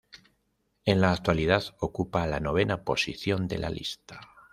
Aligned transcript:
En 0.83 0.99
la 0.99 1.11
actualidad 1.11 1.75
ocupa 1.79 2.25
la 2.25 2.39
novena 2.39 2.83
posición 2.83 3.47
de 3.47 3.59
la 3.59 3.69
lista. 3.69 4.19